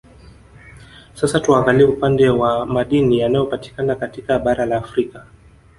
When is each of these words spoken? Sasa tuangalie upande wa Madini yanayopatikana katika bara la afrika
Sasa 1.13 1.39
tuangalie 1.39 1.85
upande 1.85 2.29
wa 2.29 2.65
Madini 2.65 3.19
yanayopatikana 3.19 3.95
katika 3.95 4.39
bara 4.39 4.65
la 4.65 4.77
afrika 4.77 5.25